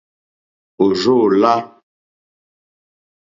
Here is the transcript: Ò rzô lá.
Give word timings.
Ò 0.83 0.85
rzô 0.95 1.19
lá. 1.41 1.55